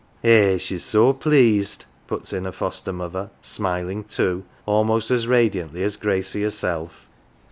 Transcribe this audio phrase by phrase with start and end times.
[0.23, 5.95] ""Eh, she's so pleased!" puts in her foster mother, smiling too, almost as radiantly as
[5.95, 7.05] Gracie herself.